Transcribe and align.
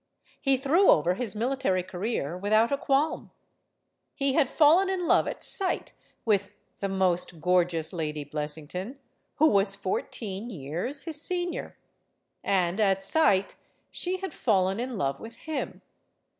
He 0.41 0.57
threw 0.57 0.89
over 0.89 1.13
his 1.13 1.35
military 1.35 1.83
career 1.83 2.35
without 2.35 2.71
a 2.71 2.77
qualm. 2.79 3.29
He 4.15 4.33
had 4.33 4.49
fallen 4.49 4.89
in 4.89 5.05
love 5.05 5.27
at 5.27 5.43
sight 5.43 5.93
with 6.25 6.49
"the 6.79 6.89
most 6.89 7.39
gorgeous 7.39 7.93
Lady 7.93 8.23
Bless 8.23 8.55
ington," 8.55 8.95
who 9.35 9.45
was 9.49 9.75
fourteen 9.75 10.49
years 10.49 11.03
his 11.03 11.21
senior. 11.21 11.77
And, 12.43 12.79
at 12.79 13.03
sight, 13.03 13.53
she 13.91 14.17
had 14.17 14.33
fallen 14.33 14.79
in 14.79 14.97
love 14.97 15.19
with 15.19 15.37
him. 15.37 15.83